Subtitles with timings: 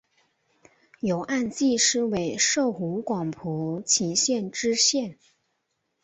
[1.01, 5.19] 由按察司委摄湖广蒲圻县知县。